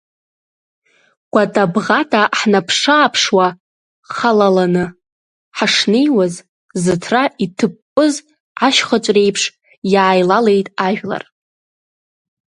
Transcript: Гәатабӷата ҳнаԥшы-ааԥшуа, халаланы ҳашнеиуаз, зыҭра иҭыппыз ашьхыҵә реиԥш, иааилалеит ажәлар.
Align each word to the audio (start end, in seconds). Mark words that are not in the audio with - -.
Гәатабӷата 1.31 2.21
ҳнаԥшы-ааԥшуа, 2.37 3.47
халаланы 4.15 4.85
ҳашнеиуаз, 5.57 6.33
зыҭра 6.83 7.23
иҭыппыз 7.45 8.13
ашьхыҵә 8.65 9.09
реиԥш, 9.15 9.43
иааилалеит 9.93 10.67
ажәлар. 10.87 11.23